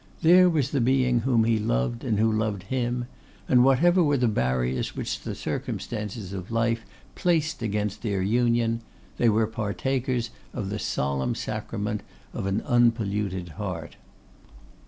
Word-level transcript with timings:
There 0.23 0.49
was 0.49 0.71
the 0.71 0.81
being 0.81 1.19
whom 1.19 1.43
he 1.43 1.59
loved 1.59 2.03
and 2.03 2.17
who 2.17 2.31
loved 2.31 2.63
him; 2.63 3.05
and 3.47 3.63
whatever 3.63 4.03
were 4.03 4.17
the 4.17 4.27
barriers 4.27 4.95
which 4.95 5.19
the 5.19 5.35
circumstances 5.35 6.33
of 6.33 6.49
life 6.49 6.83
placed 7.13 7.61
against 7.61 8.01
their 8.01 8.23
union, 8.23 8.81
they 9.17 9.29
were 9.29 9.45
partakers 9.45 10.31
of 10.55 10.71
the 10.71 10.79
solemn 10.79 11.35
sacrament 11.35 12.01
of 12.33 12.47
an 12.47 12.61
unpolluted 12.65 13.49
heart. 13.61 13.95